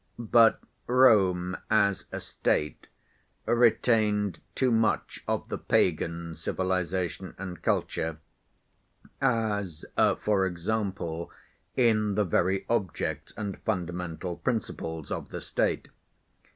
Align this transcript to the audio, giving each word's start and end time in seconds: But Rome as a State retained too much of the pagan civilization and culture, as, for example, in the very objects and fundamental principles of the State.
But 0.17 0.61
Rome 0.87 1.55
as 1.69 2.05
a 2.11 2.19
State 2.19 2.87
retained 3.45 4.39
too 4.55 4.71
much 4.71 5.23
of 5.27 5.47
the 5.49 5.59
pagan 5.59 6.33
civilization 6.33 7.35
and 7.37 7.61
culture, 7.61 8.17
as, 9.21 9.85
for 10.19 10.47
example, 10.47 11.29
in 11.77 12.15
the 12.15 12.25
very 12.25 12.65
objects 12.67 13.31
and 13.37 13.59
fundamental 13.61 14.37
principles 14.37 15.11
of 15.11 15.29
the 15.29 15.39
State. 15.39 15.87